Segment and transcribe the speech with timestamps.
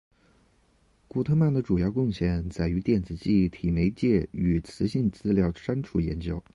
[1.07, 6.43] 古特曼的主要贡献在于电子记忆体媒介与磁性资料删除研究。